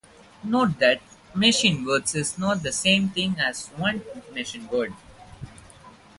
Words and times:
Note 0.43 0.79
that 0.79 0.99
machine 1.35 1.85
words 1.85 2.15
is 2.15 2.35
not 2.35 2.63
the 2.63 2.71
same 2.71 3.09
thing 3.11 3.35
as 3.39 3.67
"one" 3.77 4.01
machine 4.33 4.67
word. 4.69 4.95